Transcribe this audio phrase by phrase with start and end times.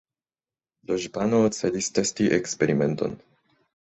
[0.91, 3.13] Loĵbano celis testi eksperimenton